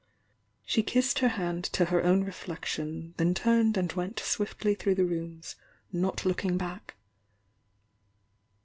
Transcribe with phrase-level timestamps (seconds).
[0.67, 1.27] t„l'i!i^''^'^ he.
[1.27, 5.55] hand to her own reflection, then turned and went swiftly through the rooms
[5.93, 6.95] not lookmg back.